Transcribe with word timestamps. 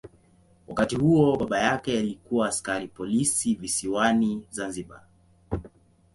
Wakati 0.67 0.95
huo 0.95 1.37
baba 1.37 1.59
yake 1.59 1.99
alikuwa 1.99 2.47
askari 2.47 2.87
polisi 2.87 3.55
visiwani 3.55 4.43
Zanzibar. 4.51 5.01